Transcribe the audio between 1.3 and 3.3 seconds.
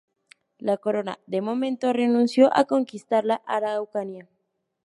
momento, renunció a conquistar